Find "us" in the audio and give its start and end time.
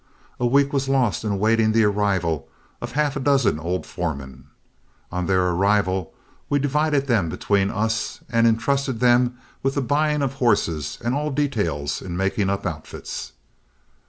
7.69-8.19